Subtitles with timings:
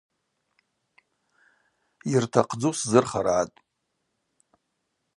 [2.11, 3.57] Йыртахъдзу сзырхаргӏатӏ.